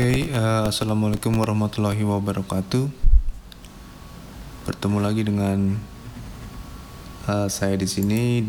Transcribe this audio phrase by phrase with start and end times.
[0.00, 2.88] Oke, uh, assalamualaikum warahmatullahi wabarakatuh.
[4.64, 5.76] Bertemu lagi dengan
[7.28, 8.40] uh, saya di sini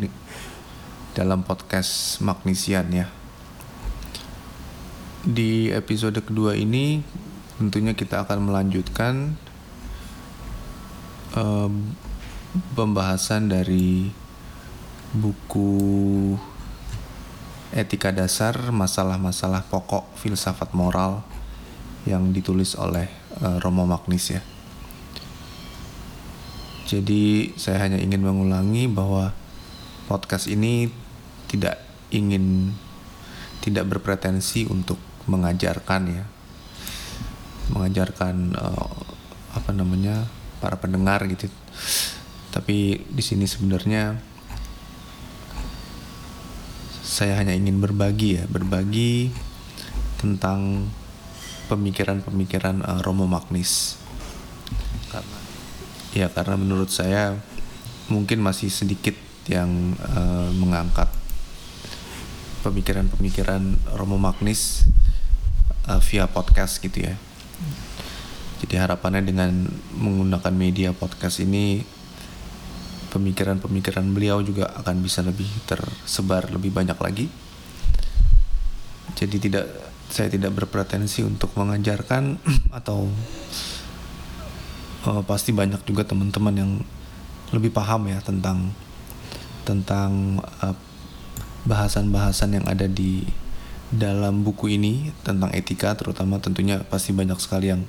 [1.11, 3.11] dalam podcast Magnesian ya.
[5.27, 7.03] Di episode kedua ini,
[7.59, 9.35] tentunya kita akan melanjutkan
[11.35, 11.67] uh,
[12.79, 14.07] pembahasan dari
[15.11, 15.67] buku
[17.75, 21.40] etika dasar masalah-masalah pokok filsafat moral
[22.05, 23.05] yang ditulis oleh
[23.41, 24.41] uh, Romo Magnis ya.
[26.91, 29.31] Jadi saya hanya ingin mengulangi bahwa
[30.11, 30.91] podcast ini
[31.47, 31.79] tidak
[32.11, 32.75] ingin
[33.63, 36.25] tidak berpretensi untuk mengajarkan ya.
[37.71, 38.97] Mengajarkan uh,
[39.55, 40.27] apa namanya
[40.59, 41.47] para pendengar gitu.
[42.51, 44.19] Tapi di sini sebenarnya
[46.99, 49.31] saya hanya ingin berbagi ya, berbagi
[50.19, 50.91] tentang
[51.71, 53.95] pemikiran-pemikiran uh, Romo Magnis.
[55.07, 55.39] Karena
[56.11, 57.39] ya karena menurut saya
[58.11, 59.15] mungkin masih sedikit
[59.47, 61.07] yang uh, mengangkat
[62.67, 64.83] pemikiran-pemikiran Romo Magnis
[65.87, 67.15] uh, via podcast gitu ya.
[68.61, 69.65] Jadi harapannya dengan
[69.97, 71.81] menggunakan media podcast ini
[73.09, 77.25] pemikiran-pemikiran beliau juga akan bisa lebih tersebar lebih banyak lagi.
[79.17, 79.65] Jadi tidak
[80.11, 82.37] saya tidak berpretensi untuk mengajarkan
[82.77, 83.07] atau
[85.07, 86.71] uh, pasti banyak juga teman-teman yang
[87.51, 88.71] lebih paham ya tentang
[89.67, 90.75] tentang eh,
[91.67, 93.27] bahasan-bahasan yang ada di
[93.91, 97.83] dalam buku ini tentang etika terutama tentunya pasti banyak sekali yang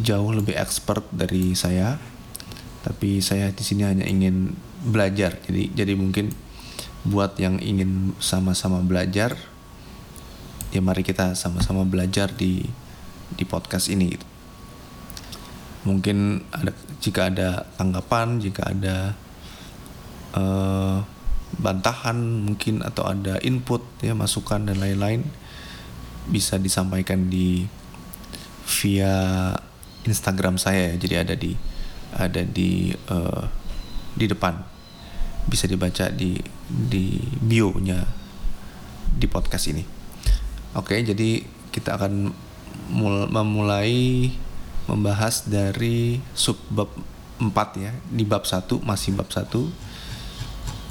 [0.00, 2.00] jauh lebih expert dari saya.
[2.82, 5.40] Tapi saya di sini hanya ingin belajar.
[5.44, 6.32] Jadi jadi mungkin
[7.04, 9.36] buat yang ingin sama-sama belajar
[10.74, 12.66] ya mari kita sama-sama belajar di
[13.30, 14.26] di podcast ini gitu.
[15.86, 19.14] mungkin ada jika ada tanggapan jika ada
[20.34, 20.98] uh,
[21.54, 25.22] bantahan mungkin atau ada input ya masukan dan lain-lain
[26.26, 27.70] bisa disampaikan di
[28.66, 29.54] via
[30.02, 31.54] Instagram saya ya jadi ada di
[32.18, 33.46] ada di uh,
[34.18, 34.58] di depan
[35.46, 36.34] bisa dibaca di
[36.66, 38.00] di bio-nya
[39.14, 39.93] di podcast ini.
[40.74, 42.34] Oke, jadi kita akan
[42.90, 44.30] mul memulai
[44.90, 46.90] membahas dari sub bab
[47.38, 47.92] 4 ya.
[48.10, 49.48] Di bab 1 masih bab 1.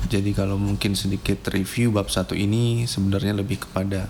[0.08, 4.08] Jadi kalau mungkin sedikit review bab 1 ini sebenarnya lebih kepada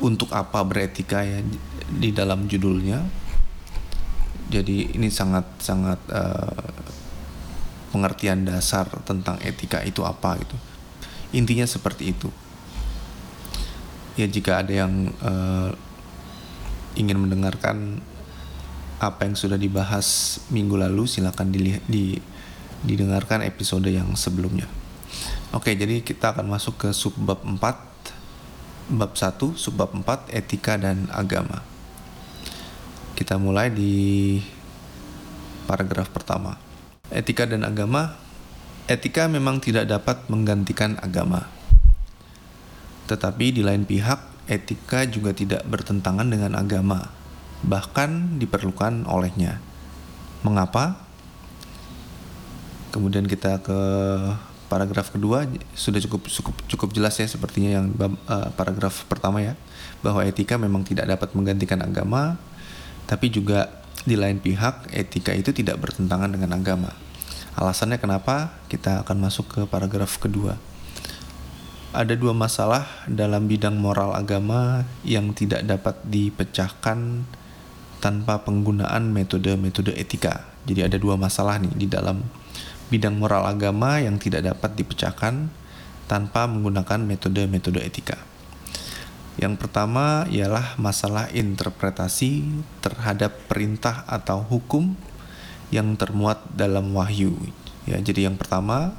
[0.00, 1.44] untuk apa beretika ya
[1.90, 3.04] di dalam judulnya
[4.50, 6.72] jadi ini sangat sangat uh,
[7.94, 10.56] pengertian dasar tentang etika itu apa gitu
[11.36, 12.32] intinya seperti itu
[14.20, 15.72] ya jika ada yang uh,
[16.94, 18.04] ingin mendengarkan
[19.00, 22.20] apa yang sudah dibahas minggu lalu silakan dilihat di
[22.84, 24.68] didengarkan episode yang sebelumnya
[25.56, 31.64] oke jadi kita akan masuk ke subbab 4 bab 1 subbab 4 etika dan agama
[33.20, 34.40] kita mulai di
[35.68, 36.56] paragraf pertama.
[37.12, 38.16] Etika dan agama.
[38.88, 41.44] Etika memang tidak dapat menggantikan agama.
[43.10, 47.10] Tetapi di lain pihak, etika juga tidak bertentangan dengan agama,
[47.66, 49.58] bahkan diperlukan olehnya.
[50.46, 51.02] Mengapa?
[52.94, 53.80] Kemudian kita ke
[54.70, 59.58] paragraf kedua sudah cukup cukup cukup jelas ya sepertinya yang uh, paragraf pertama ya
[59.98, 62.38] bahwa etika memang tidak dapat menggantikan agama
[63.10, 66.94] tapi juga di lain pihak etika itu tidak bertentangan dengan agama.
[67.58, 68.54] Alasannya kenapa?
[68.70, 70.56] Kita akan masuk ke paragraf kedua.
[71.90, 77.26] Ada dua masalah dalam bidang moral agama yang tidak dapat dipecahkan
[77.98, 80.46] tanpa penggunaan metode-metode etika.
[80.70, 82.22] Jadi ada dua masalah nih di dalam
[82.94, 85.50] bidang moral agama yang tidak dapat dipecahkan
[86.06, 88.22] tanpa menggunakan metode-metode etika.
[89.34, 92.46] Yang pertama ialah masalah interpretasi
[92.86, 94.94] terhadap perintah atau hukum
[95.74, 97.34] yang termuat dalam wahyu.
[97.82, 98.94] Ya, jadi yang pertama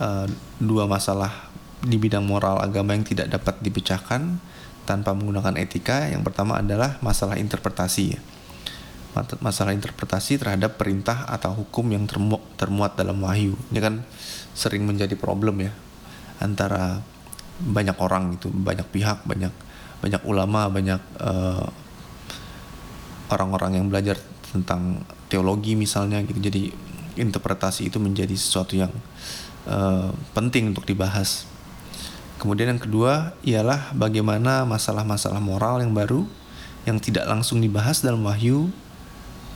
[0.00, 0.24] uh,
[0.56, 1.45] dua masalah
[1.86, 4.42] di bidang moral agama yang tidak dapat dipecahkan
[4.82, 6.10] tanpa menggunakan etika.
[6.10, 8.18] Yang pertama adalah masalah interpretasi.
[9.40, 13.56] Masalah interpretasi terhadap perintah atau hukum yang termu termuat dalam wahyu.
[13.72, 14.04] Ini kan
[14.52, 15.72] sering menjadi problem ya
[16.42, 17.00] antara
[17.56, 19.52] banyak orang itu banyak pihak banyak
[20.04, 21.66] banyak ulama banyak eh,
[23.32, 24.20] orang-orang yang belajar
[24.52, 25.00] tentang
[25.32, 26.70] teologi misalnya gitu jadi
[27.16, 28.92] interpretasi itu menjadi sesuatu yang
[29.66, 31.48] uh, penting untuk dibahas
[32.36, 36.28] Kemudian yang kedua ialah bagaimana masalah-masalah moral yang baru
[36.84, 38.68] yang tidak langsung dibahas dalam wahyu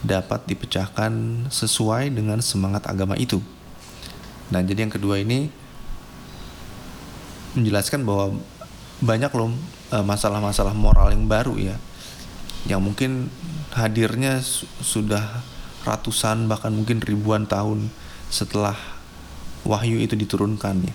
[0.00, 3.38] dapat dipecahkan sesuai dengan semangat agama itu.
[4.48, 5.52] Nah, jadi yang kedua ini
[7.54, 8.40] menjelaskan bahwa
[9.04, 9.52] banyak loh
[9.92, 11.76] eh, masalah-masalah moral yang baru ya,
[12.64, 13.28] yang mungkin
[13.76, 14.40] hadirnya
[14.80, 15.44] sudah
[15.84, 17.92] ratusan bahkan mungkin ribuan tahun
[18.32, 18.76] setelah
[19.68, 20.94] wahyu itu diturunkan ya.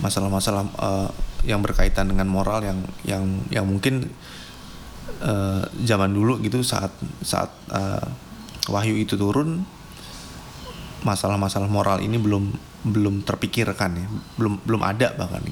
[0.00, 1.08] Masalah-masalah uh,
[1.44, 4.08] yang berkaitan dengan moral yang yang yang mungkin
[5.20, 6.90] uh, zaman dulu gitu saat
[7.20, 8.04] saat uh,
[8.72, 9.64] wahyu itu turun
[11.04, 12.48] masalah-masalah moral ini belum
[12.84, 14.06] belum terpikirkan ya.
[14.40, 15.44] Belum belum ada bahkan.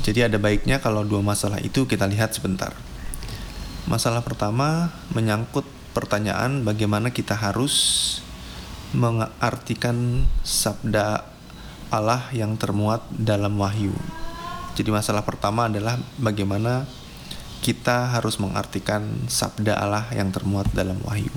[0.00, 2.72] Jadi ada baiknya kalau dua masalah itu kita lihat sebentar.
[3.84, 7.74] Masalah pertama menyangkut pertanyaan bagaimana kita harus
[8.90, 11.22] mengartikan sabda
[11.90, 13.94] Allah yang termuat dalam wahyu.
[14.74, 16.86] Jadi masalah pertama adalah bagaimana
[17.60, 21.30] kita harus mengartikan sabda Allah yang termuat dalam wahyu.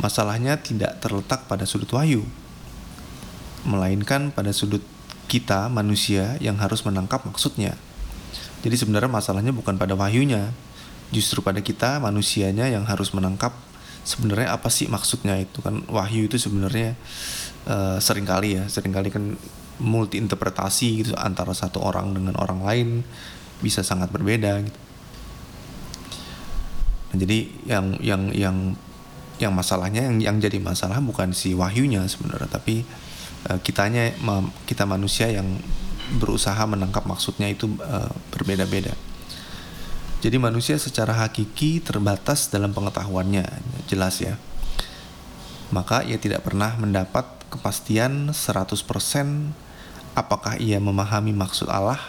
[0.00, 2.26] Masalahnya tidak terletak pada sudut wahyu,
[3.64, 4.82] melainkan pada sudut
[5.30, 7.78] kita manusia yang harus menangkap maksudnya.
[8.60, 10.52] Jadi sebenarnya masalahnya bukan pada wahyunya,
[11.12, 13.54] justru pada kita manusianya yang harus menangkap
[14.04, 16.92] sebenarnya apa sih maksudnya itu kan wahyu itu sebenarnya
[17.66, 19.34] uh, sering kali ya sering kali kan
[19.80, 22.88] multi interpretasi gitu antara satu orang dengan orang lain
[23.58, 24.80] bisa sangat berbeda gitu.
[27.10, 28.56] Nah, jadi yang yang yang
[29.42, 32.86] yang masalahnya yang yang jadi masalah bukan si wahyunya sebenarnya tapi
[33.50, 34.14] uh, kitanya
[34.68, 35.58] kita manusia yang
[36.20, 38.94] berusaha menangkap maksudnya itu uh, berbeda-beda.
[40.24, 43.44] Jadi manusia secara hakiki terbatas dalam pengetahuannya,
[43.84, 44.40] jelas ya.
[45.68, 48.72] Maka ia tidak pernah mendapat kepastian 100%
[50.16, 52.00] apakah ia memahami maksud Allah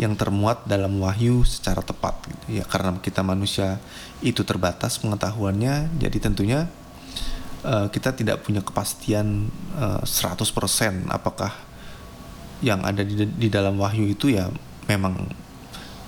[0.00, 3.82] yang termuat dalam wahyu secara tepat gitu ya karena kita manusia
[4.22, 6.70] itu terbatas pengetahuannya jadi tentunya
[7.66, 11.50] uh, kita tidak punya kepastian uh, eh, 100% apakah
[12.62, 14.46] yang ada di, di dalam wahyu itu ya
[14.86, 15.26] memang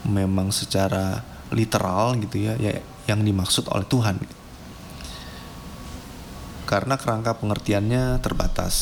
[0.06, 2.78] memang secara literal gitu ya, ya
[3.10, 4.22] yang dimaksud oleh Tuhan.
[6.64, 8.76] Karena kerangka pengertiannya terbatas.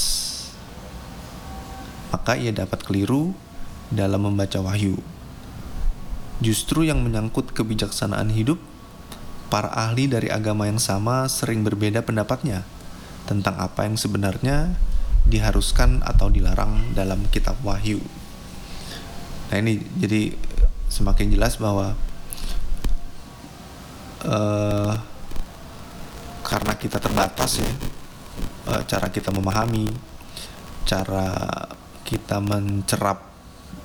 [2.12, 3.32] Maka ia dapat keliru
[3.88, 5.00] dalam membaca wahyu.
[6.38, 8.61] Justru yang menyangkut kebijaksanaan hidup,
[9.49, 12.69] para ahli dari agama yang sama sering berbeda pendapatnya
[13.25, 14.76] tentang apa yang sebenarnya
[15.29, 18.00] diharuskan atau dilarang dalam kitab wahyu.
[19.49, 20.32] Nah ini jadi
[20.88, 21.94] semakin jelas bahwa
[24.25, 24.93] uh,
[26.43, 27.70] karena kita terbatas ya
[28.73, 29.88] uh, cara kita memahami
[30.88, 31.37] cara
[32.08, 33.20] kita mencerap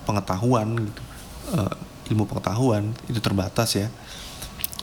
[0.07, 1.03] pengetahuan gitu
[1.51, 1.75] uh,
[2.11, 3.88] ilmu pengetahuan itu terbatas ya.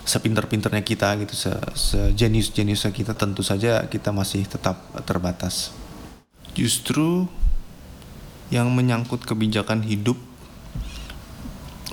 [0.00, 5.70] Sepinter-pinternya kita gitu se sejenius-jeniusnya kita tentu saja kita masih tetap terbatas.
[6.56, 7.31] Justru
[8.50, 10.19] yang menyangkut kebijakan hidup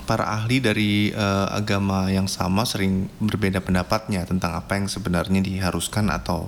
[0.08, 6.08] para ahli dari uh, agama yang sama sering berbeda pendapatnya tentang apa yang sebenarnya diharuskan
[6.08, 6.48] atau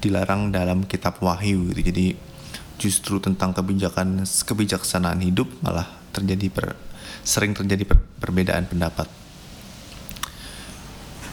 [0.00, 1.92] dilarang dalam kitab wahyu gitu.
[1.92, 2.06] Jadi
[2.80, 5.84] justru tentang kebijakan kebijaksanaan hidup malah
[6.16, 6.72] terjadi per,
[7.20, 9.08] sering terjadi per, perbedaan pendapat.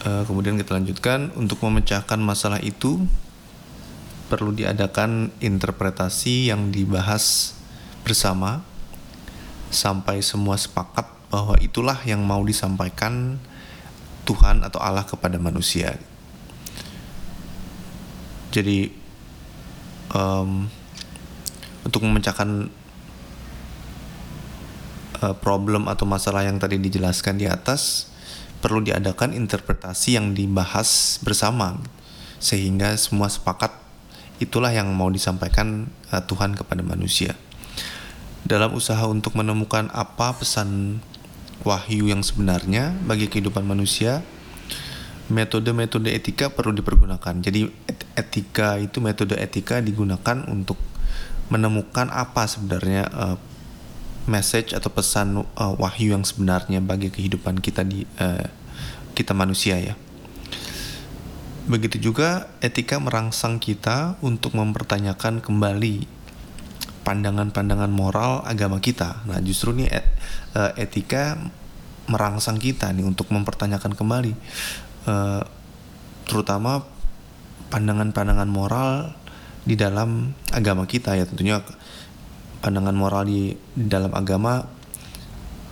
[0.03, 3.07] Uh, kemudian kita lanjutkan untuk memecahkan masalah itu
[4.27, 7.55] perlu diadakan interpretasi yang dibahas
[8.03, 8.67] bersama
[9.71, 13.41] sampai semua sepakat bahwa itulah yang mau disampaikan
[14.29, 15.97] Tuhan atau Allah kepada manusia.
[18.53, 18.93] Jadi
[20.13, 20.69] um,
[21.81, 22.69] untuk memecahkan
[25.25, 28.13] uh, problem atau masalah yang tadi dijelaskan di atas
[28.61, 31.81] perlu diadakan interpretasi yang dibahas bersama
[32.37, 33.73] sehingga semua sepakat
[34.37, 37.33] itulah yang mau disampaikan uh, Tuhan kepada manusia.
[38.45, 41.01] Dalam usaha untuk menemukan apa pesan
[41.63, 44.23] wahyu yang sebenarnya bagi kehidupan manusia,
[45.31, 47.39] metode-metode etika perlu dipergunakan.
[47.39, 47.71] Jadi
[48.13, 50.77] etika itu metode etika digunakan untuk
[51.47, 53.37] menemukan apa sebenarnya uh,
[54.27, 58.47] message atau pesan uh, wahyu yang sebenarnya bagi kehidupan kita di uh,
[59.15, 59.95] kita manusia ya.
[61.63, 66.22] Begitu juga etika merangsang kita untuk mempertanyakan kembali
[67.03, 69.27] pandangan-pandangan moral agama kita.
[69.27, 70.07] Nah, justru nih et,
[70.55, 71.37] uh, etika
[72.07, 74.33] merangsang kita nih untuk mempertanyakan kembali
[75.07, 75.43] uh,
[76.27, 76.83] terutama
[77.71, 79.15] pandangan-pandangan moral
[79.63, 81.15] di dalam agama kita.
[81.15, 81.63] Ya tentunya
[82.63, 84.63] pandangan moral di, di dalam agama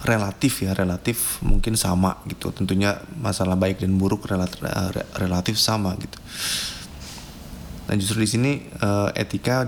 [0.02, 2.52] relatif ya relatif mungkin sama gitu.
[2.52, 4.60] Tentunya masalah baik dan buruk relatif,
[5.16, 6.18] relatif sama gitu.
[7.88, 9.68] Nah justru di sini uh, etika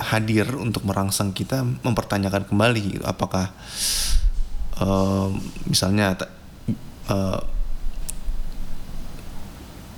[0.00, 3.52] hadir untuk merangsang kita mempertanyakan kembali apakah
[4.80, 5.28] uh,
[5.68, 6.16] misalnya
[7.08, 7.40] uh,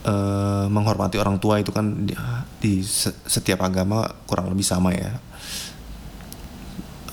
[0.05, 2.15] uh, menghormati orang tua itu kan di,
[2.59, 2.83] di
[3.27, 5.23] setiap agama kurang lebih sama ya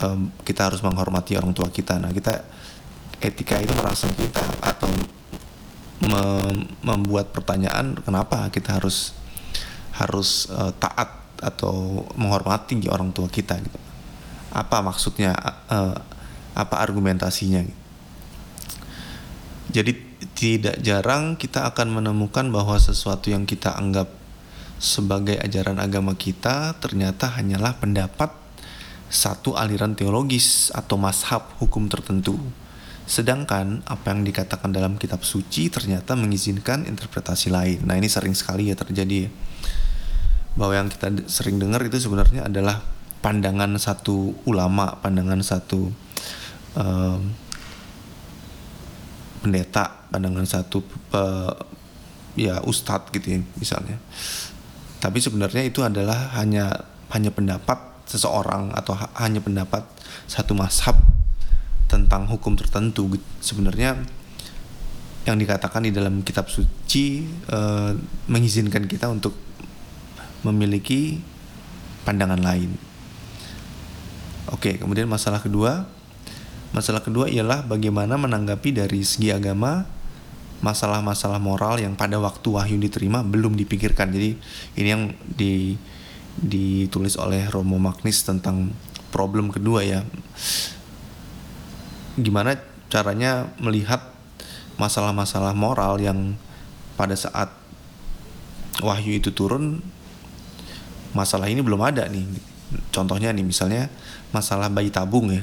[0.03, 2.00] um, kita harus menghormati orang tua kita.
[2.00, 2.43] Nah, kita
[3.19, 4.88] etika itu merangsang kita atau
[6.00, 9.12] mem membuat pertanyaan kenapa kita harus
[10.00, 13.79] harus uh, taat atau menghormati orang tua kita gitu.
[14.51, 15.36] Apa maksudnya
[15.69, 15.96] uh,
[16.55, 17.79] apa argumentasinya gitu.
[19.69, 19.91] Jadi
[20.34, 24.10] tidak jarang kita akan menemukan bahwa sesuatu yang kita anggap
[24.81, 28.34] sebagai ajaran agama kita ternyata hanyalah pendapat
[29.12, 32.39] satu aliran teologis atau mashab hukum tertentu.
[33.10, 37.86] Sedangkan apa yang dikatakan dalam kitab suci ternyata mengizinkan interpretasi lain.
[37.86, 39.29] Nah ini sering sekali ya terjadi
[40.60, 42.84] bahwa yang kita sering dengar itu sebenarnya adalah
[43.24, 45.88] pandangan satu ulama, pandangan satu
[46.75, 47.20] um,
[49.39, 50.84] pendeta, pandangan satu
[51.16, 51.56] uh,
[52.36, 53.96] ya ustadz gitu ya misalnya.
[55.00, 56.68] Tapi sebenarnya itu adalah hanya
[57.16, 59.88] hanya pendapat seseorang atau ha hanya pendapat
[60.28, 61.00] satu mashab
[61.88, 63.08] tentang hukum tertentu
[63.39, 63.98] sebenarnya
[65.24, 67.60] yang dikatakan di dalam kitab suci e,
[68.30, 69.49] mengizinkan kita untuk
[70.46, 71.19] memiliki
[72.08, 72.72] pandangan lain.
[74.50, 75.86] Oke, kemudian masalah kedua,
[76.74, 79.86] masalah kedua ialah bagaimana menanggapi dari segi agama
[80.60, 84.12] masalah-masalah moral yang pada waktu wahyu diterima belum dipikirkan.
[84.12, 84.36] Jadi
[84.75, 85.75] ini yang di
[86.39, 88.72] ditulis oleh Romo Magnis tentang
[89.12, 90.03] problem kedua ya.
[92.19, 92.60] Gimana
[92.91, 94.03] caranya melihat
[94.79, 96.36] masalah-masalah moral yang
[96.96, 97.51] pada saat
[98.79, 99.84] wahyu itu turun
[101.16, 102.25] masalah ini belum ada nih.
[102.94, 103.89] Contohnya nih misalnya
[104.30, 105.42] masalah bayi tabung ya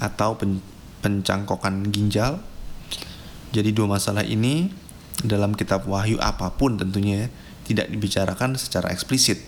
[0.00, 0.60] atau pen
[1.00, 2.40] pencangkokan ginjal.
[3.50, 4.70] Jadi dua masalah ini
[5.24, 7.32] dalam kitab wahyu apa pun tentunya
[7.64, 9.40] tidak dibicarakan secara eksplisit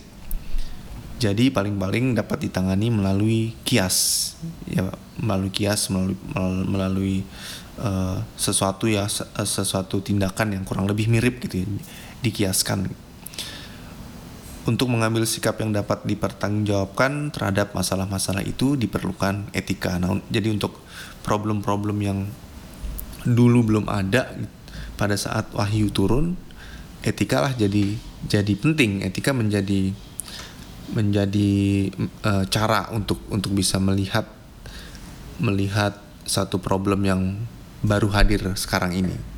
[1.23, 4.35] jadi paling-paling dapat ditangani melalui kias,
[4.67, 4.91] ya
[5.23, 6.19] melalui kias, melalui
[6.67, 7.17] melalui
[7.79, 9.07] uh, sesuatu ya
[9.47, 11.67] sesuatu tindakan yang kurang lebih mirip gitu ya,
[12.27, 12.91] dikiaskan.
[14.63, 19.99] Untuk mengambil sikap yang dapat dipertanggungjawabkan terhadap masalah-masalah itu diperlukan etika.
[19.99, 20.79] Nah, jadi untuk
[21.27, 22.19] problem-problem yang
[23.27, 24.31] dulu belum ada
[24.95, 26.39] pada saat wahyu turun,
[27.03, 27.99] etika lah jadi
[28.31, 29.03] jadi penting.
[29.03, 29.91] Etika menjadi
[30.95, 31.53] menjadi
[32.23, 34.31] uh, cara untuk untuk bisa melihat
[35.43, 37.23] melihat satu problem yang
[37.83, 39.32] baru hadir sekarang ini.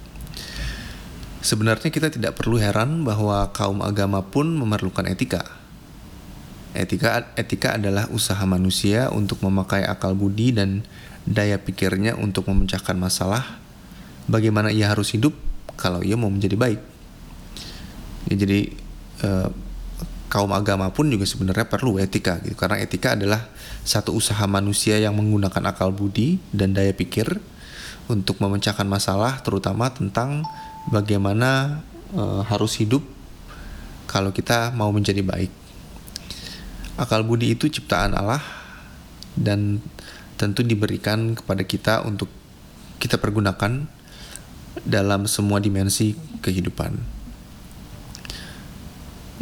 [1.45, 5.45] Sebenarnya kita tidak perlu heran bahwa kaum agama pun memerlukan etika.
[6.73, 10.89] Etika etika adalah usaha manusia untuk memakai akal budi dan
[11.29, 13.61] daya pikirnya untuk memecahkan masalah.
[14.25, 15.37] Bagaimana ia harus hidup
[15.77, 16.81] kalau ia mau menjadi baik.
[18.33, 18.73] Ya, jadi
[19.21, 19.53] uh,
[20.33, 23.53] kaum agama pun juga sebenarnya perlu etika gitu karena etika adalah
[23.85, 27.39] satu usaha manusia yang menggunakan akal budi dan daya pikir
[28.09, 30.43] untuk memecahkan masalah terutama tentang
[30.89, 31.81] bagaimana
[32.13, 33.05] e, harus hidup
[34.11, 35.53] kalau kita mau menjadi baik.
[37.01, 38.43] Akal budi itu ciptaan Allah
[39.35, 39.83] dan
[40.39, 42.31] tentu diberikan kepada kita untuk
[43.03, 43.87] kita pergunakan
[44.87, 47.15] dalam semua dimensi kehidupan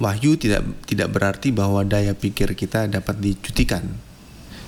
[0.00, 3.84] wahyu tidak tidak berarti bahwa daya pikir kita dapat dicutikan.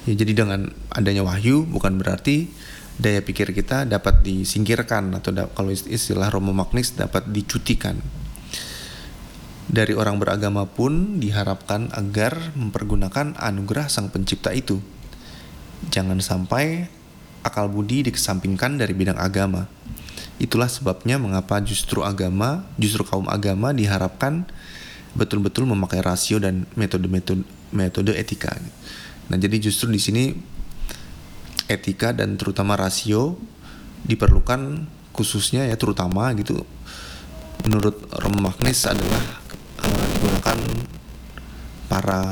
[0.04, 2.52] Ya, jadi dengan adanya wahyu bukan berarti
[2.94, 7.98] daya pikir kita dapat disingkirkan atau da kalau istilah Romo Magnis dapat dicutikan.
[9.64, 14.78] Dari orang beragama pun diharapkan agar mempergunakan anugerah Sang Pencipta itu.
[15.88, 16.86] Jangan sampai
[17.42, 19.66] akal budi dikesampingkan dari bidang agama.
[20.38, 24.46] Itulah sebabnya mengapa justru agama, justru kaum agama diharapkan
[25.14, 28.54] betul-betul memakai rasio dan metode-metode metode etika.
[29.30, 30.53] Nah, jadi justru di sini
[31.70, 33.40] etika dan terutama rasio
[34.04, 36.60] diperlukan khususnya ya terutama gitu.
[37.64, 39.24] Menurut Romo Magnis adalah
[39.80, 40.58] uh, digunakan
[41.88, 42.22] para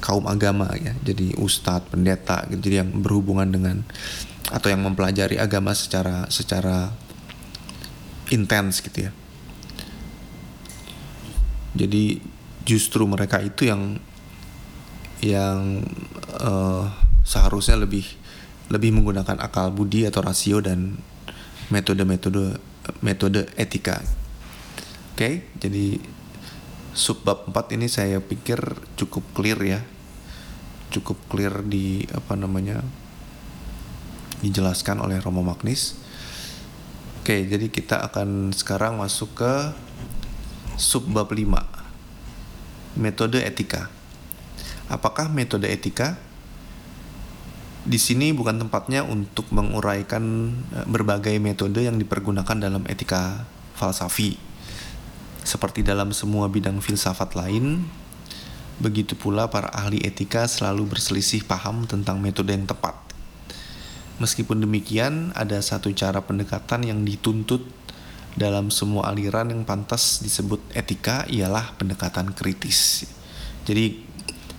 [0.00, 3.84] kaum agama ya jadi ustadz pendeta gitu jadi yang berhubungan dengan
[4.48, 6.90] atau yang mempelajari agama secara secara
[8.32, 9.12] intens gitu ya.
[11.76, 12.18] Jadi
[12.66, 13.98] justru mereka itu yang
[15.20, 15.84] yang
[16.40, 16.88] uh,
[17.30, 18.02] seharusnya lebih
[18.74, 20.98] lebih menggunakan akal budi atau rasio dan
[21.70, 22.58] metode-metode
[23.06, 24.02] metode etika.
[25.14, 26.02] Oke, okay, jadi
[26.90, 28.58] subbab 4 ini saya pikir
[28.98, 29.80] cukup clear ya.
[30.90, 32.82] Cukup clear di apa namanya?
[34.40, 36.00] dijelaskan oleh Romo Magnis.
[37.20, 39.52] Oke, okay, jadi kita akan sekarang masuk ke
[40.80, 41.44] subbab 5.
[42.96, 43.92] Metode etika.
[44.88, 46.16] Apakah metode etika
[47.90, 53.42] di sini bukan tempatnya untuk menguraikan eh, berbagai metode yang dipergunakan dalam etika
[53.74, 54.38] falsafi.
[55.42, 57.82] Seperti dalam semua bidang filsafat lain,
[58.78, 62.94] begitu pula para ahli etika selalu berselisih paham tentang metode yang tepat.
[64.22, 67.64] Meskipun demikian, ada satu cara pendekatan yang dituntut
[68.36, 73.08] dalam semua aliran yang pantas disebut etika ialah pendekatan kritis.
[73.64, 74.09] Jadi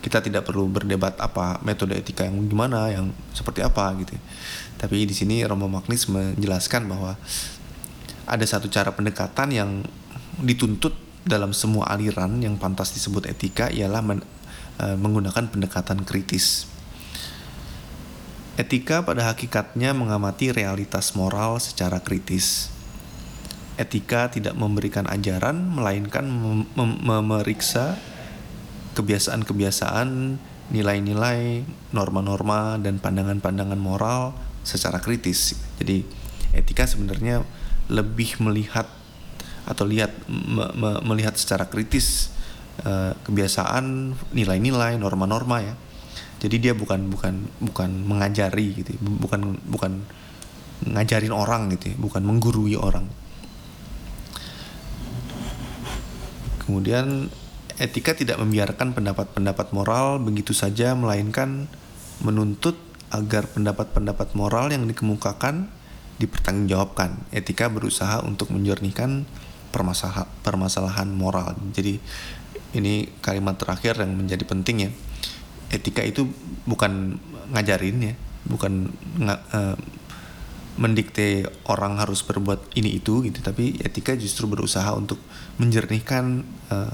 [0.01, 4.17] kita tidak perlu berdebat apa metode etika yang gimana yang seperti apa gitu.
[4.81, 7.13] Tapi di sini Romo Magnis menjelaskan bahwa
[8.25, 9.69] ada satu cara pendekatan yang
[10.41, 14.25] dituntut dalam semua aliran yang pantas disebut etika ialah men,
[14.81, 16.65] e, menggunakan pendekatan kritis.
[18.57, 22.73] Etika pada hakikatnya mengamati realitas moral secara kritis.
[23.77, 26.67] Etika tidak memberikan ajaran melainkan mem
[27.05, 28.01] memeriksa
[28.95, 30.09] kebiasaan-kebiasaan,
[30.71, 35.55] nilai-nilai, norma-norma dan pandangan-pandangan moral secara kritis.
[35.79, 36.03] Jadi
[36.55, 37.43] etika sebenarnya
[37.91, 38.87] lebih melihat
[39.67, 42.31] atau lihat me, me, melihat secara kritis
[42.83, 45.75] uh, kebiasaan, nilai-nilai, norma-norma ya.
[46.41, 50.01] Jadi dia bukan bukan bukan mengajari gitu, bukan bukan
[50.81, 53.05] ngajarin orang gitu, ya, bukan menggurui orang.
[56.65, 57.29] Kemudian
[57.81, 61.65] Etika tidak membiarkan pendapat-pendapat moral begitu saja, melainkan
[62.21, 62.77] menuntut
[63.09, 65.65] agar pendapat-pendapat moral yang dikemukakan
[66.21, 67.17] dipertanggungjawabkan.
[67.33, 69.25] Etika berusaha untuk menjernihkan
[69.73, 71.57] permasalahan, moral.
[71.73, 71.97] Jadi
[72.77, 74.91] ini kalimat terakhir yang menjadi penting ya.
[75.73, 76.29] Etika itu
[76.69, 77.17] bukan
[77.49, 78.13] ngajarin ya,
[78.45, 78.93] bukan
[79.25, 79.75] uh,
[80.77, 85.19] mendikte orang harus berbuat ini itu gitu, tapi etika justru berusaha untuk
[85.59, 86.93] menjernihkan uh,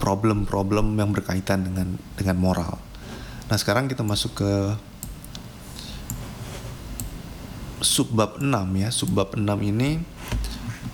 [0.00, 2.80] problem-problem yang berkaitan dengan dengan moral.
[3.52, 4.52] Nah, sekarang kita masuk ke
[7.84, 8.48] subbab 6
[8.80, 8.88] ya.
[8.88, 10.00] Subbab 6 ini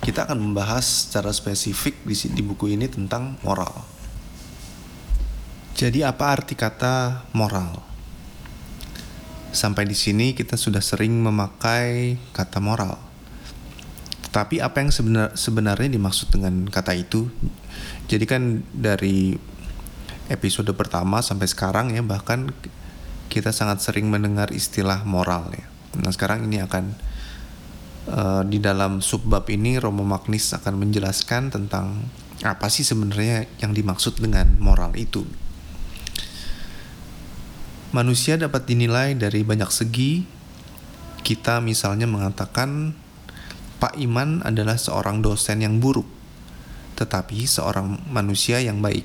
[0.02, 3.74] kita akan membahas secara spesifik di, di buku ini tentang moral.
[5.76, 7.84] Jadi apa arti kata moral?
[9.52, 12.96] Sampai di sini kita sudah sering memakai kata moral.
[14.24, 17.28] Tetapi apa yang sebenar, sebenarnya dimaksud dengan kata itu?
[18.06, 19.34] Jadi kan dari
[20.30, 22.50] episode pertama sampai sekarang ya bahkan
[23.30, 25.66] kita sangat sering mendengar istilah moral ya.
[25.98, 26.84] Nah sekarang ini akan
[28.10, 32.06] uh, di dalam subbab ini Romo Magnis akan menjelaskan tentang
[32.44, 35.26] apa sih sebenarnya yang dimaksud dengan moral itu.
[37.94, 40.26] Manusia dapat dinilai dari banyak segi.
[41.26, 42.94] Kita misalnya mengatakan
[43.82, 46.15] Pak Iman adalah seorang dosen yang buruk
[46.96, 49.04] tetapi seorang manusia yang baik.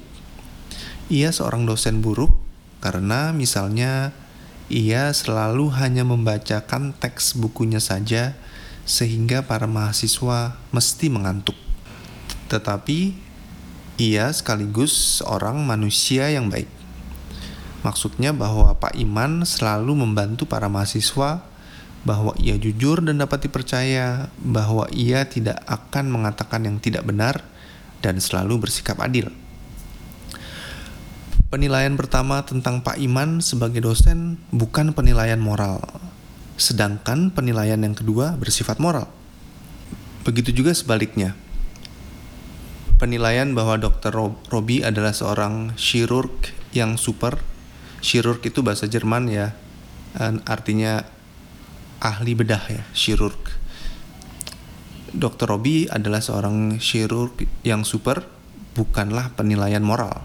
[1.12, 2.32] Ia seorang dosen buruk
[2.80, 4.15] karena misalnya
[4.71, 8.39] ia selalu hanya membacakan teks bukunya saja
[8.88, 11.60] sehingga para mahasiswa mesti mengantuk.
[12.47, 13.13] Tetapi
[13.99, 16.71] ia sekaligus seorang manusia yang baik.
[17.84, 21.43] Maksudnya bahwa Pak Iman selalu membantu para mahasiswa
[22.01, 27.45] bahwa ia jujur dan dapat dipercaya, bahwa ia tidak akan mengatakan yang tidak benar,
[28.02, 29.30] dan selalu bersikap adil.
[31.52, 35.84] Penilaian pertama tentang Pak Iman sebagai dosen bukan penilaian moral,
[36.56, 39.12] sedangkan penilaian yang kedua bersifat moral.
[40.24, 41.36] Begitu juga sebaliknya.
[42.96, 44.14] Penilaian bahwa Dr.
[44.48, 46.32] Robi adalah seorang chirurg
[46.72, 47.42] yang super.
[48.00, 49.52] Chirurg itu bahasa Jerman ya,
[50.48, 51.04] artinya
[52.00, 53.61] ahli bedah ya, chirurg
[55.12, 55.52] Dr.
[55.52, 57.36] Robi adalah seorang chirurg
[57.67, 58.24] yang super,
[58.71, 60.24] bukanlah penilaian moral.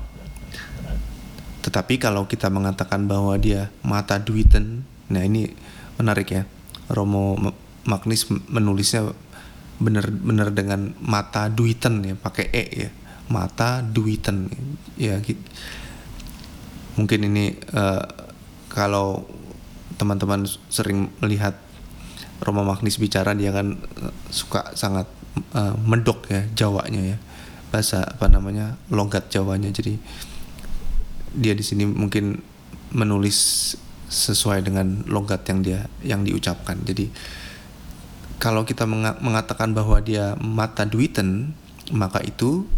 [1.66, 5.51] Tetapi kalau kita mengatakan bahwa dia mata duiten, nah ini
[5.99, 6.42] menarik ya.
[6.87, 7.35] Romo
[7.87, 9.11] Magnis menulisnya
[9.83, 12.90] benar-benar dengan mata duiten ya, pakai e ya.
[13.27, 14.46] Mata duiten
[14.94, 15.18] ya.
[16.94, 18.07] Mungkin ini uh,
[18.70, 19.27] kalau
[19.99, 21.59] teman-teman sering melihat
[22.42, 25.09] Romo Magnis bicara dia kan uh, suka sangat
[25.57, 27.18] uh, mendok ya Jawanya ya.
[27.72, 29.72] Bahasa apa namanya logat Jawanya.
[29.72, 29.96] Jadi
[31.37, 32.40] dia di sini mungkin
[32.92, 33.72] menulis
[34.07, 36.79] sesuai dengan logat yang dia yang diucapkan.
[36.87, 37.11] Jadi
[38.37, 38.85] kalau kita
[39.20, 41.57] mengatakan bahwa dia mata duiten
[41.90, 42.68] maka itu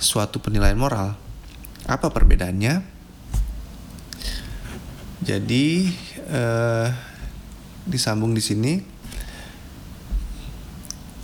[0.00, 1.14] suatu penilaian moral.
[1.88, 2.82] Apa perbedaannya?
[5.20, 5.92] Jadi
[6.32, 6.88] eh,
[7.88, 8.72] disambung di sini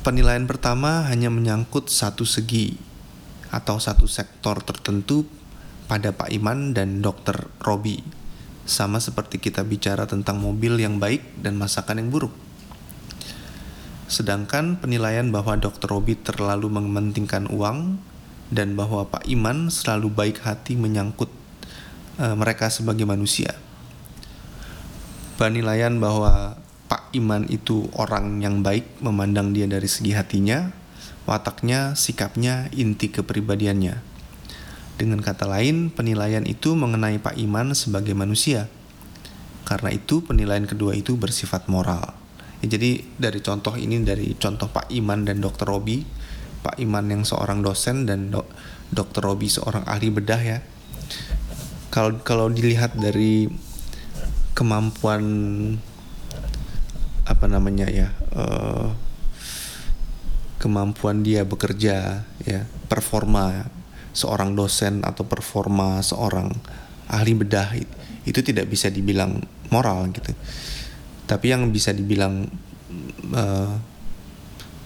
[0.07, 2.79] penilaian pertama hanya menyangkut satu segi
[3.51, 5.27] atau satu sektor tertentu
[5.91, 7.51] pada Pak Iman dan Dr.
[7.59, 8.07] Robi.
[8.67, 12.35] Sama seperti kita bicara tentang mobil yang baik dan masakan yang buruk.
[14.07, 15.91] Sedangkan penilaian bahwa Dr.
[15.91, 17.99] Robi terlalu mementingkan uang
[18.55, 21.31] dan bahwa Pak Iman selalu baik hati menyangkut
[22.23, 23.59] uh, mereka sebagai manusia.
[25.37, 26.57] Penilaian bahwa
[26.89, 30.73] Pak Iman itu orang yang baik memandang dia dari segi hatinya,
[31.29, 34.01] wataknya, sikapnya, inti kepribadiannya.
[34.97, 38.73] Dengan kata lain, penilaian itu mengenai Pak Iman sebagai manusia.
[39.69, 42.17] Karena itu penilaian kedua itu bersifat moral.
[42.65, 45.69] Ya, jadi dari contoh ini dari contoh Pak Iman dan Dr.
[45.69, 46.01] Robi,
[46.65, 48.49] Pak Iman yang seorang dosen dan do,
[48.89, 49.21] Dr.
[49.21, 50.59] Robi seorang ahli bedah ya.
[51.93, 53.51] Kalau kalau dilihat dari
[54.57, 55.23] kemampuan
[57.29, 58.97] apa namanya ya uh,
[60.57, 63.69] kemampuan dia bekerja ya performa
[64.17, 66.49] seorang dosen atau performa seorang
[67.13, 67.77] ahli bedah
[68.25, 69.39] itu tidak bisa dibilang
[69.69, 70.33] moral gitu.
[71.29, 72.49] Tapi yang bisa dibilang
[73.37, 73.73] uh,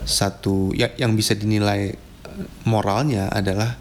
[0.03, 1.95] satu ya, yang bisa dinilai
[2.67, 3.77] moralnya adalah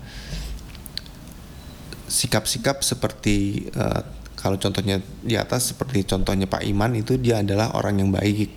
[2.10, 8.00] sikap-sikap seperti uh, kalau contohnya di atas seperti contohnya Pak Iman itu dia adalah orang
[8.00, 8.48] yang baik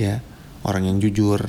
[0.00, 0.24] ya.
[0.64, 1.44] Orang yang jujur.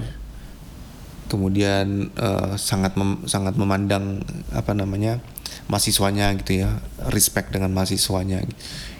[1.32, 4.20] Kemudian uh, sangat mem, sangat memandang
[4.52, 5.24] apa namanya
[5.72, 6.84] mahasiswanya gitu ya.
[7.16, 8.44] Respect dengan mahasiswanya.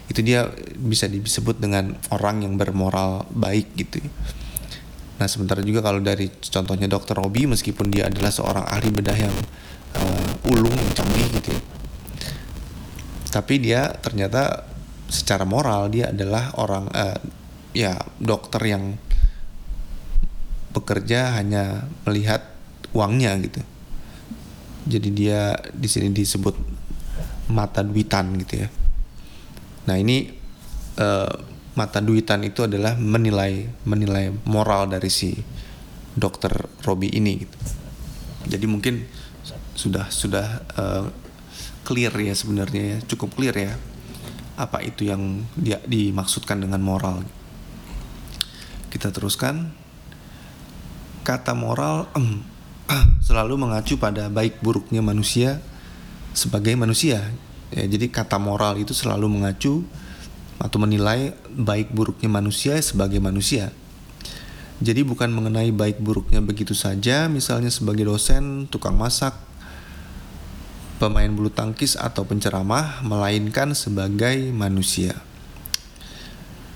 [0.08, 0.48] Itu dia
[0.80, 4.00] bisa disebut dengan orang yang bermoral baik gitu.
[5.20, 9.36] Nah sementara juga kalau dari contohnya dokter Robi meskipun dia adalah seorang ahli bedah yang
[10.00, 11.60] uh, ulung canggih gitu ya.
[13.28, 14.64] Tapi dia ternyata
[15.08, 17.18] secara moral dia adalah orang uh,
[17.72, 19.00] ya dokter yang
[20.76, 22.44] bekerja hanya melihat
[22.92, 23.60] uangnya gitu.
[24.88, 26.54] Jadi dia di sini disebut
[27.52, 28.68] mata duitan gitu ya.
[29.88, 30.28] Nah ini
[31.00, 31.32] uh,
[31.76, 35.32] mata duitan itu adalah menilai menilai moral dari si
[36.12, 36.52] dokter
[36.84, 37.56] Robi ini gitu.
[38.48, 39.04] Jadi mungkin
[39.72, 41.06] sudah sudah uh,
[41.84, 43.72] clear ya sebenarnya ya cukup clear ya
[44.58, 47.22] apa itu yang dia dimaksudkan dengan moral.
[48.90, 49.70] Kita teruskan
[51.22, 52.42] kata moral em,
[53.22, 55.62] selalu mengacu pada baik buruknya manusia
[56.34, 57.22] sebagai manusia.
[57.70, 59.86] Ya, jadi kata moral itu selalu mengacu
[60.58, 63.70] atau menilai baik buruknya manusia sebagai manusia.
[64.78, 69.34] Jadi bukan mengenai baik buruknya begitu saja, misalnya sebagai dosen, tukang masak,
[70.98, 75.14] pemain bulu tangkis atau penceramah, melainkan sebagai manusia.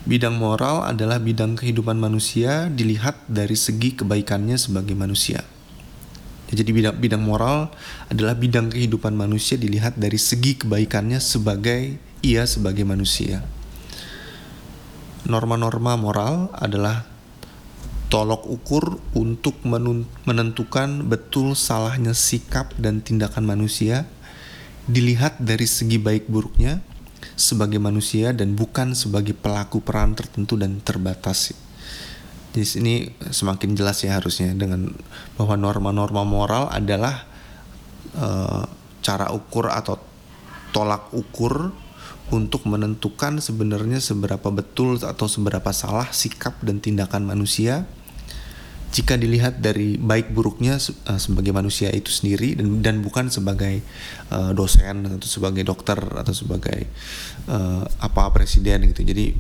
[0.03, 5.47] Bidang moral adalah bidang kehidupan manusia dilihat dari segi kebaikannya sebagai manusia.
[6.51, 7.71] Jadi bidang bidang moral
[8.11, 13.47] adalah bidang kehidupan manusia dilihat dari segi kebaikannya sebagai ia sebagai manusia.
[15.23, 17.12] Norma-norma moral adalah
[18.13, 19.57] tolok ukur untuk
[20.29, 24.05] menentukan betul salahnya sikap dan tindakan manusia
[24.85, 26.85] dilihat dari segi baik buruknya
[27.41, 31.57] sebagai manusia dan bukan sebagai pelaku peran tertentu dan terbatas.
[32.53, 34.93] Di sini semakin jelas ya harusnya dengan
[35.41, 37.25] bahwa norma-norma moral adalah
[38.13, 38.69] uh,
[39.01, 39.97] cara ukur atau
[40.77, 41.73] tolak ukur
[42.29, 47.89] untuk menentukan sebenarnya seberapa betul atau seberapa salah sikap dan tindakan manusia
[48.93, 53.81] jika dilihat dari baik buruknya uh, sebagai manusia itu sendiri dan dan bukan sebagai
[54.29, 56.85] uh, dosen atau sebagai dokter atau sebagai
[57.49, 59.01] uh, apa presiden gitu.
[59.01, 59.33] Jadi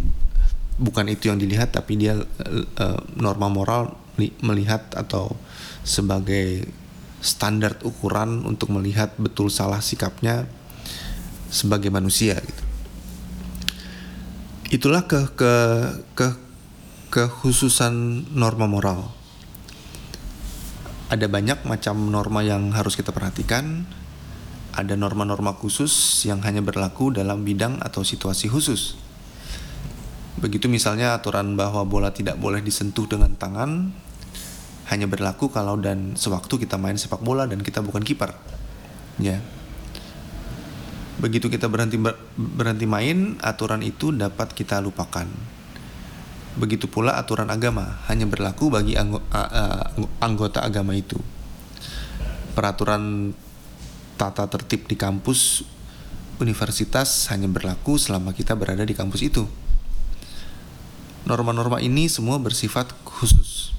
[0.80, 3.92] bukan itu yang dilihat tapi dia uh, norma moral
[4.40, 5.36] melihat atau
[5.84, 6.64] sebagai
[7.20, 10.48] standar ukuran untuk melihat betul salah sikapnya
[11.52, 12.64] sebagai manusia gitu.
[14.72, 15.54] Itulah ke ke
[16.16, 16.28] ke
[17.12, 19.21] kekhususan norma moral
[21.12, 23.84] ada banyak macam norma yang harus kita perhatikan.
[24.72, 28.96] Ada norma-norma khusus yang hanya berlaku dalam bidang atau situasi khusus.
[30.40, 33.92] Begitu misalnya aturan bahwa bola tidak boleh disentuh dengan tangan
[34.88, 38.32] hanya berlaku kalau dan sewaktu kita main sepak bola dan kita bukan kiper.
[39.20, 39.44] ya
[41.20, 42.00] begitu kita berhenti
[42.34, 45.28] berhenti main aturan itu dapat kita lupakan
[46.52, 48.92] begitu pula aturan agama hanya berlaku bagi
[50.20, 51.16] anggota agama itu.
[52.52, 53.32] Peraturan
[54.20, 55.64] tata tertib di kampus
[56.36, 59.48] universitas hanya berlaku selama kita berada di kampus itu.
[61.24, 63.72] Norma-norma ini semua bersifat khusus.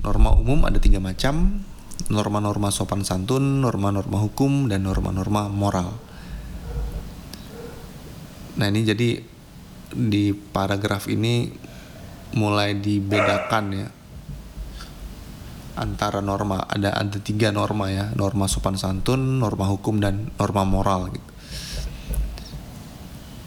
[0.00, 1.62] Norma umum ada tiga macam
[2.08, 5.94] norma-norma sopan santun, norma-norma hukum, dan norma-norma moral.
[8.58, 9.20] Nah ini jadi
[9.94, 11.50] di paragraf ini
[12.34, 13.88] mulai dibedakan ya.
[15.80, 18.12] Antara norma ada ada tiga norma ya.
[18.14, 21.28] Norma sopan santun norma hukum dan norma moral gitu.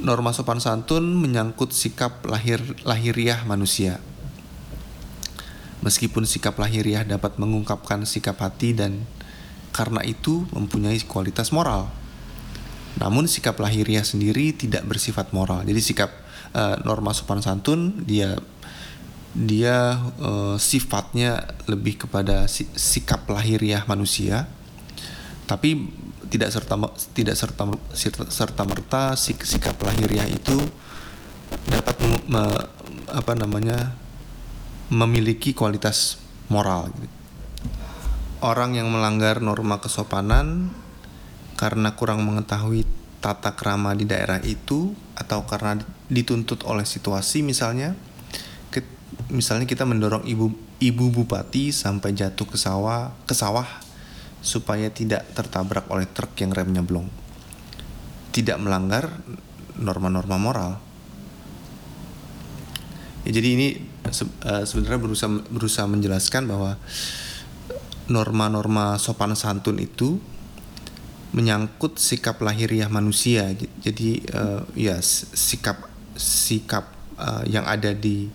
[0.04, 4.04] Norma sopan santun menyangkut sikap lahir lahiriah manusia.
[5.84, 9.04] Meskipun sikap lahiriah dapat mengungkapkan sikap hati dan
[9.72, 12.03] karena itu mempunyai kualitas moral.
[13.02, 15.66] Namun sikap lahiriah sendiri tidak bersifat moral.
[15.66, 16.14] Jadi sikap
[16.54, 18.38] uh, norma sopan santun dia
[19.34, 22.46] dia uh, sifatnya lebih kepada
[22.78, 24.46] sikap lahiriah manusia
[25.50, 25.90] tapi
[26.30, 26.78] tidak serta
[27.14, 27.64] tidak serta
[28.30, 30.58] serta merta sik, sikap lahiriah itu
[31.70, 31.94] dapat
[32.26, 32.44] me,
[33.14, 33.94] apa namanya
[34.90, 36.18] memiliki kualitas
[36.50, 36.90] moral.
[38.42, 40.74] Orang yang melanggar norma kesopanan
[41.56, 42.86] karena kurang mengetahui
[43.24, 45.80] tata krama di daerah itu atau karena
[46.12, 47.96] dituntut oleh situasi misalnya
[48.68, 48.84] ke,
[49.32, 50.52] misalnya kita mendorong ibu
[50.84, 53.66] ibu bupati sampai jatuh ke sawah ke sawah
[54.44, 57.08] supaya tidak tertabrak oleh truk yang remnya blong.
[58.36, 59.08] Tidak melanggar
[59.80, 60.72] norma-norma moral.
[63.24, 63.68] Ya, jadi ini
[64.12, 66.76] se uh, sebenarnya berusaha berusaha menjelaskan bahwa
[68.12, 70.20] norma-norma sopan santun itu
[71.34, 73.50] menyangkut sikap lahiriah manusia.
[73.82, 78.30] Jadi uh, ya sikap sikap uh, yang ada di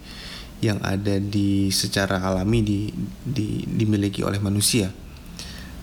[0.59, 2.81] yang ada di secara alami di,
[3.23, 4.91] di dimiliki oleh manusia.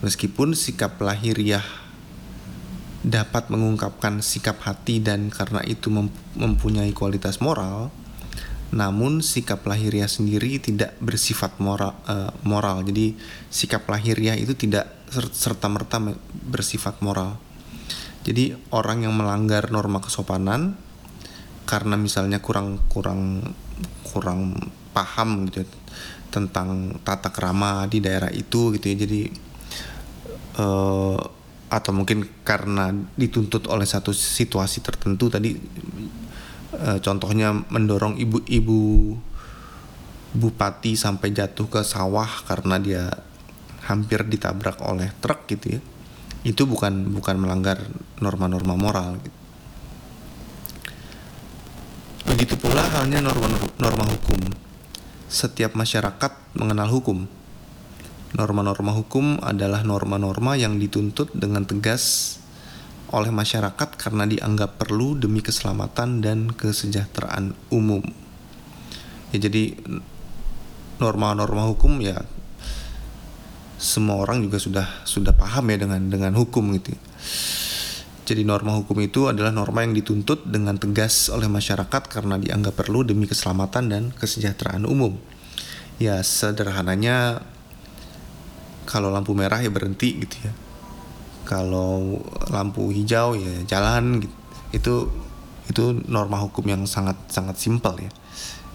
[0.04, 1.64] Meskipun sikap lahiriah
[3.00, 5.88] dapat mengungkapkan sikap hati dan karena itu
[6.36, 7.88] mempunyai kualitas moral,
[8.74, 12.84] namun sikap lahiriah sendiri tidak bersifat moral, uh, moral.
[12.84, 13.16] Jadi
[13.48, 16.02] sikap lahiriah itu tidak serta merta
[16.46, 17.38] bersifat moral.
[18.26, 20.74] Jadi orang yang melanggar norma kesopanan
[21.66, 23.54] karena misalnya kurang kurang
[24.06, 24.54] kurang
[24.90, 25.66] paham gitu ya,
[26.30, 28.96] tentang tata kerama di daerah itu gitu ya.
[29.06, 29.20] Jadi
[30.58, 31.18] uh,
[31.66, 35.58] atau mungkin karena dituntut oleh satu situasi tertentu tadi
[36.70, 39.18] e, contohnya mendorong ibu-ibu
[40.36, 43.04] bupati sampai jatuh ke sawah karena dia
[43.86, 45.80] hampir ditabrak oleh truk gitu ya
[46.46, 47.82] itu bukan bukan melanggar
[48.22, 49.38] norma-norma moral gitu.
[52.26, 53.46] begitu pula halnya norma
[53.78, 54.38] norma hukum
[55.26, 57.26] setiap masyarakat mengenal hukum
[58.34, 62.36] norma-norma hukum adalah norma-norma yang dituntut dengan tegas
[63.14, 68.02] oleh masyarakat karena dianggap perlu demi keselamatan dan kesejahteraan umum.
[69.30, 69.78] Ya jadi
[70.98, 72.26] norma-norma hukum ya
[73.76, 76.96] semua orang juga sudah sudah paham ya dengan dengan hukum gitu.
[78.26, 83.06] Jadi norma hukum itu adalah norma yang dituntut dengan tegas oleh masyarakat karena dianggap perlu
[83.06, 85.14] demi keselamatan dan kesejahteraan umum.
[86.02, 87.46] Ya sederhananya
[88.86, 90.52] kalau lampu merah ya berhenti gitu ya
[91.46, 94.34] kalau lampu hijau ya jalan gitu.
[94.74, 94.94] itu
[95.66, 98.10] itu norma hukum yang sangat sangat simpel ya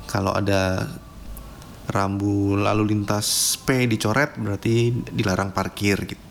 [0.07, 0.87] kalau ada
[1.91, 6.23] rambu lalu lintas P dicoret berarti dilarang parkir gitu.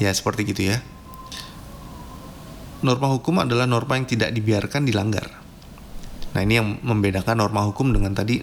[0.00, 0.80] Ya seperti gitu ya.
[2.84, 5.28] Norma hukum adalah norma yang tidak dibiarkan dilanggar.
[6.34, 8.42] Nah ini yang membedakan norma hukum dengan tadi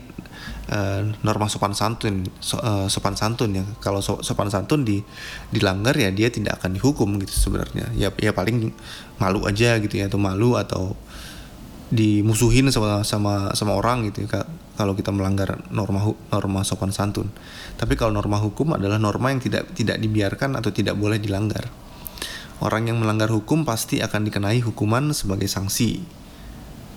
[0.72, 3.66] uh, norma sopan santun so, uh, sopan santun ya.
[3.84, 5.04] Kalau so, sopan santun di
[5.52, 7.92] dilanggar ya dia tidak akan dihukum gitu sebenarnya.
[7.94, 8.72] Ya ya paling
[9.20, 10.96] malu aja gitu ya atau malu atau
[11.92, 14.48] dimusuhin sama sama sama orang gitu ya
[14.80, 17.28] kalau kita melanggar norma norma sopan santun
[17.76, 21.68] tapi kalau norma hukum adalah norma yang tidak tidak dibiarkan atau tidak boleh dilanggar
[22.62, 26.22] orang yang melanggar hukum pasti akan dikenai hukuman sebagai sanksi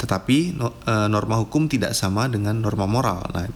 [0.04, 3.24] tetapi eh, norma hukum tidak sama dengan norma moral.
[3.32, 3.48] Nah,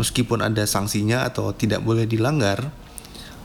[0.00, 2.72] meskipun ada sanksinya atau tidak boleh dilanggar,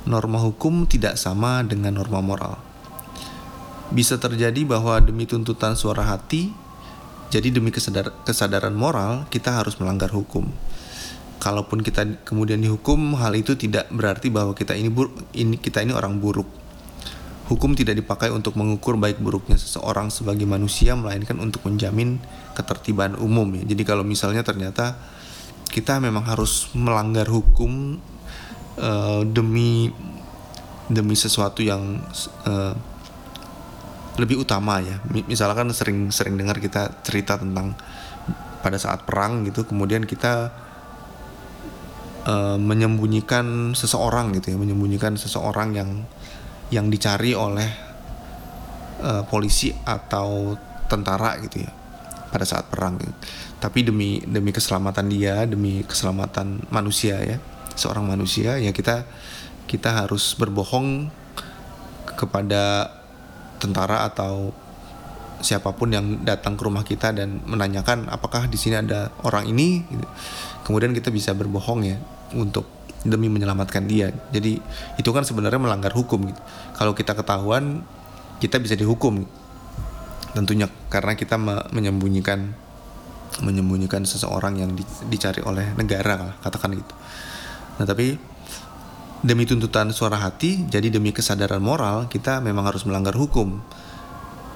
[0.07, 2.55] norma hukum tidak sama dengan norma moral.
[3.91, 6.51] Bisa terjadi bahwa demi tuntutan suara hati,
[7.27, 10.47] jadi demi kesadar kesadaran moral, kita harus melanggar hukum.
[11.37, 15.93] Kalaupun kita kemudian dihukum, hal itu tidak berarti bahwa kita ini buruk, ini kita ini
[15.93, 16.47] orang buruk.
[17.47, 22.19] hukum tidak dipakai untuk mengukur baik buruknya seseorang sebagai manusia melainkan untuk menjamin
[22.51, 23.63] ketertiban umum ya.
[23.63, 24.99] Jadi kalau misalnya ternyata
[25.71, 28.03] kita memang harus melanggar hukum
[28.79, 29.91] uh, demi
[30.91, 32.03] demi sesuatu yang
[32.47, 32.75] uh,
[34.17, 34.97] lebih utama ya.
[35.29, 37.77] Misalkan sering-sering dengar kita cerita tentang
[38.65, 40.49] pada saat perang gitu, kemudian kita
[42.25, 45.89] uh, menyembunyikan seseorang gitu ya, menyembunyikan seseorang yang
[46.73, 47.69] yang dicari oleh
[48.99, 51.71] uh, polisi atau tentara gitu ya
[52.27, 53.15] pada saat perang gitu.
[53.63, 57.39] tapi demi demi keselamatan dia demi keselamatan manusia ya
[57.79, 59.07] seorang manusia ya kita
[59.67, 61.07] kita harus berbohong
[62.19, 62.96] kepada
[63.57, 64.53] tentara atau
[65.41, 69.85] siapa pun yang datang ke rumah kita dan menanyakan apakah di sini ada orang ini
[69.85, 70.07] gitu.
[70.65, 71.97] kemudian kita bisa berbohong ya
[72.33, 72.65] untuk
[73.05, 74.57] demi menyelamatkan dia jadi
[74.97, 76.41] itu kan sebenarnya melanggar hukum gitu.
[76.73, 77.85] kalau kita ketahuan
[78.41, 79.29] kita bisa dihukum
[80.33, 81.37] tentunya karena kita
[81.73, 82.53] menyembunyikan
[83.41, 84.73] menyembunyikan seseorang yang
[85.09, 86.93] dicari oleh negara katakan gitu
[87.77, 88.17] nah tapi
[89.25, 93.61] demi tuntutan suara hati jadi demi kesadaran moral kita memang harus melanggar hukum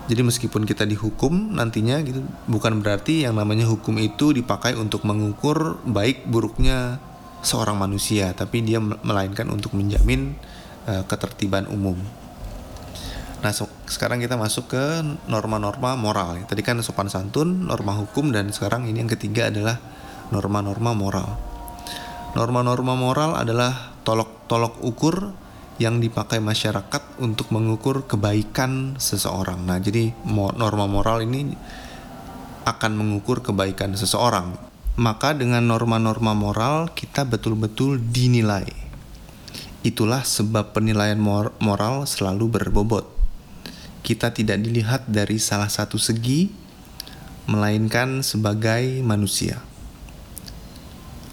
[0.09, 5.79] jadi meskipun kita dihukum nantinya gitu bukan berarti yang namanya hukum itu dipakai untuk mengukur
[5.87, 6.99] baik buruknya
[7.41, 10.37] seorang manusia, tapi dia melainkan untuk menjamin
[10.85, 11.97] uh, ketertiban umum.
[13.41, 14.83] Nah, so, sekarang kita masuk ke
[15.25, 16.37] norma-norma moral.
[16.45, 19.81] Tadi kan sopan santun, norma hukum, dan sekarang ini yang ketiga adalah
[20.29, 21.29] norma-norma moral.
[22.37, 25.33] Norma-norma moral adalah tolok-tolok ukur
[25.81, 29.65] yang dipakai masyarakat untuk mengukur kebaikan seseorang.
[29.65, 31.53] Nah, jadi norma moral ini
[32.67, 38.69] akan mengukur kebaikan seseorang maka dengan norma-norma moral kita betul-betul dinilai.
[39.81, 43.09] Itulah sebab penilaian mor moral selalu berbobot.
[44.05, 46.53] Kita tidak dilihat dari salah satu segi,
[47.49, 49.65] melainkan sebagai manusia.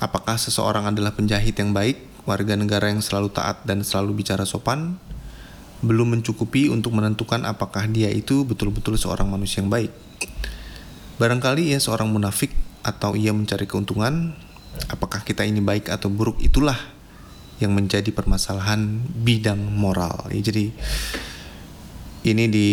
[0.01, 5.01] Apakah seseorang adalah penjahit yang baik, warga negara yang selalu taat dan selalu bicara sopan?
[5.81, 9.89] Belum mencukupi untuk menentukan apakah dia itu betul-betul seorang manusia yang baik.
[11.17, 12.53] Barangkali ia seorang munafik
[12.85, 14.37] atau ia mencari keuntungan,
[14.93, 16.77] apakah kita ini baik atau buruk itulah
[17.59, 20.31] yang menjadi permasalahan bidang moral.
[20.31, 20.71] Ya, jadi
[22.29, 22.69] ini di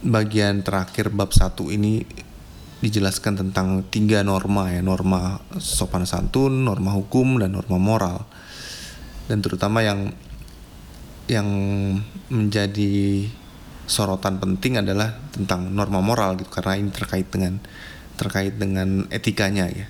[0.00, 2.06] bagian terakhir bab satu ini
[2.80, 8.24] dijelaskan tentang tiga norma ya, norma sopan santun, norma hukum dan norma moral.
[9.30, 10.10] Dan terutama yang
[11.30, 11.46] yang
[12.26, 13.30] menjadi
[13.86, 17.62] sorotan penting adalah tentang norma moral gitu karena ini terkait dengan
[18.18, 19.86] terkait dengan etikanya ya.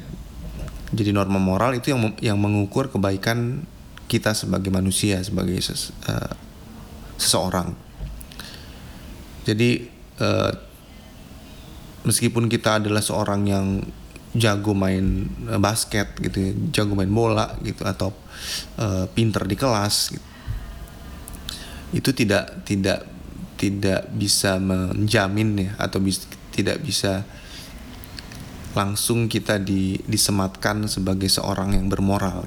[0.92, 3.64] Jadi norma moral itu yang yang mengukur kebaikan
[4.12, 6.36] kita sebagai manusia sebagai ses, uh,
[7.16, 7.72] seseorang.
[9.48, 9.88] Jadi
[10.20, 10.52] uh,
[12.04, 13.66] meskipun kita adalah seorang yang
[14.34, 16.50] jago main eh, basket gitu ya,
[16.82, 18.14] jago main bola gitu atau
[18.78, 20.28] uh, pinter di kelas gitu.
[21.90, 23.06] Itu tidak tidak
[23.58, 27.26] tidak bisa menjamin ya atau bis, tidak bisa
[28.70, 32.46] langsung kita di, disematkan sebagai seorang yang bermoral.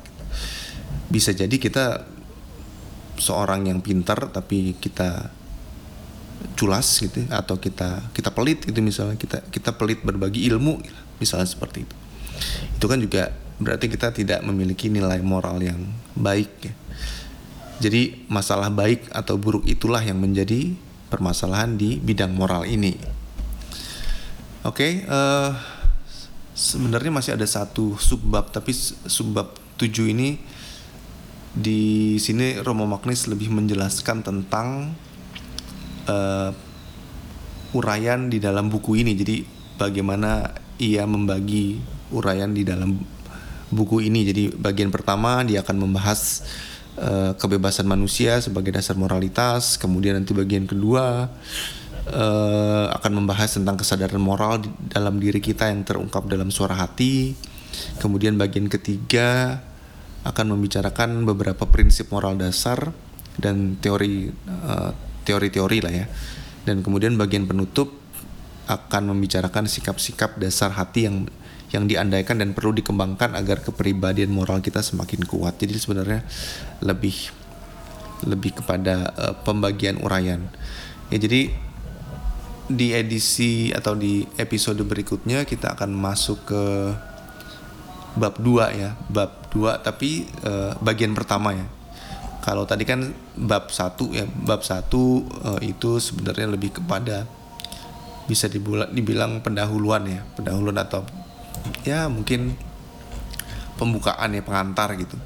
[1.12, 2.08] Bisa jadi kita
[3.19, 5.30] seorang yang pintar tapi kita
[6.58, 10.82] culas gitu atau kita kita pelit gitu misalnya kita kita pelit berbagi ilmu
[11.17, 11.95] misalnya seperti itu.
[12.80, 15.80] Itu kan juga berarti kita tidak memiliki nilai moral yang
[16.17, 16.73] baik ya.
[17.84, 20.78] Jadi masalah baik atau buruk itulah yang menjadi
[21.12, 22.95] permasalahan di bidang moral ini.
[24.63, 25.52] Oke, okay, uh, eh,
[26.54, 28.71] sebenarnya masih ada satu subbab tapi
[29.10, 30.38] subbab tujuh ini
[31.54, 34.93] di sini Romo Magnis lebih menjelaskan tentang
[36.10, 36.49] uh,
[37.73, 39.45] uraian di dalam buku ini jadi
[39.78, 41.81] bagaimana ia membagi
[42.13, 42.97] uraian di dalam
[43.73, 46.45] buku ini jadi bagian pertama dia akan membahas
[46.98, 51.29] uh, kebebasan manusia sebagai dasar moralitas kemudian nanti bagian kedua
[52.10, 57.35] uh, akan membahas tentang kesadaran moral di dalam diri kita yang terungkap dalam suara hati.
[58.02, 59.60] Kemudian bagian ketiga
[60.23, 62.91] akan membicarakan beberapa prinsip moral dasar
[63.39, 64.91] dan teori uh,
[65.23, 66.06] teori-teori lah ya.
[66.63, 67.91] Dan kemudian bagian penutup
[68.67, 71.27] akan membicarakan sikap-sikap dasar hati yang
[71.73, 75.57] yang diandaikan dan perlu dikembangkan agar kepribadian moral kita semakin kuat.
[75.57, 76.21] Jadi sebenarnya
[76.85, 77.33] lebih
[78.29, 80.45] lebih kepada uh, pembagian uraian.
[81.09, 81.49] Ya jadi
[82.69, 86.63] di edisi atau di episode berikutnya kita akan masuk ke
[88.15, 91.67] bab 2 ya, bab 2 tapi uh, bagian pertama ya.
[92.43, 97.23] kalau tadi kan bab satu ya bab satu uh, itu sebenarnya lebih kepada
[98.28, 101.04] bisa dibilang, dibilang pendahuluan ya pendahuluan atau
[101.84, 102.56] ya mungkin
[103.76, 105.17] pembukaan ya pengantar gitu.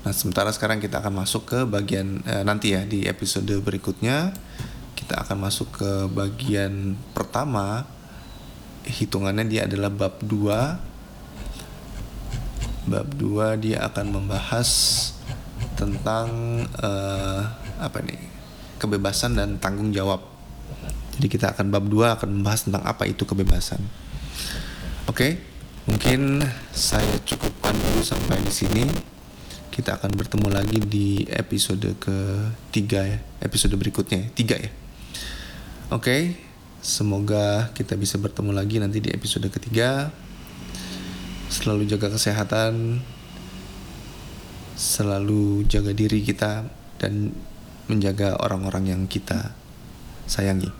[0.00, 4.32] Nah sementara sekarang kita akan masuk ke bagian uh, nanti ya di episode berikutnya
[4.96, 7.84] kita akan masuk ke bagian pertama.
[8.80, 10.90] Hitungannya dia adalah bab 2
[12.88, 14.70] bab 2 dia akan membahas
[15.76, 16.28] tentang
[16.80, 17.44] uh,
[17.76, 18.18] apa nih
[18.80, 20.24] kebebasan dan tanggung jawab.
[21.20, 23.76] Jadi kita akan bab 2 akan membahas tentang apa itu kebebasan.
[25.04, 25.32] Oke, okay?
[25.84, 26.40] mungkin
[26.72, 28.88] saya cukupkan dulu sampai di sini.
[29.68, 34.72] Kita akan bertemu lagi di episode ketiga ya, episode berikutnya tiga ya.
[35.92, 36.22] Oke, okay?
[36.80, 40.08] semoga kita bisa bertemu lagi nanti di episode ketiga.
[41.52, 43.04] Selalu jaga kesehatan,
[44.72, 46.64] selalu jaga diri kita
[46.96, 47.36] dan
[47.92, 49.52] menjaga orang-orang yang kita
[50.24, 50.79] sayangi.